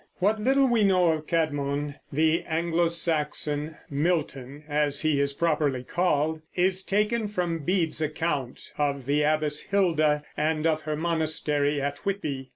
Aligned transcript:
What 0.17 0.41
little 0.41 0.65
we 0.67 0.83
know 0.83 1.11
of 1.11 1.27
Cædmon, 1.27 1.93
the 2.11 2.41
Anglo 2.45 2.87
Saxon 2.87 3.77
Milton, 3.87 4.63
as 4.67 5.01
he 5.03 5.21
is 5.21 5.33
properly 5.33 5.83
called, 5.83 6.41
is 6.55 6.81
taken 6.81 7.27
from 7.27 7.59
Bede's 7.59 8.01
account 8.01 8.71
of 8.79 9.05
the 9.05 9.21
Abbess 9.21 9.59
Hilda 9.59 10.23
and 10.35 10.65
of 10.65 10.81
her 10.89 10.95
monastery 10.95 11.79
at 11.79 11.99
Whitby. 11.99 12.49